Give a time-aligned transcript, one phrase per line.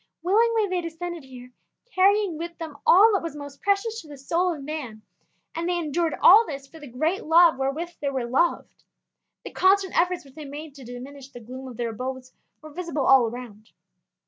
[0.23, 1.51] Willingly they descended here,
[1.93, 5.03] carrying with them all that was most precious to the soul of man,
[5.53, 8.83] and they endured all this for the great love wherewith they were loved.
[9.43, 12.33] The constant efforts which they made to diminish the gloom of their abodes
[12.63, 13.73] were visible all around.